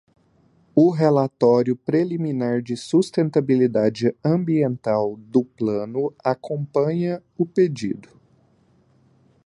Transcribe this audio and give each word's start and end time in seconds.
O 0.75 0.89
relatório 0.89 1.75
preliminar 1.75 2.59
de 2.63 2.75
sustentabilidade 2.75 4.17
ambiental 4.25 5.15
do 5.15 5.45
plano 5.45 6.11
acompanha 6.23 7.21
o 7.37 7.45
pedido. 7.45 8.09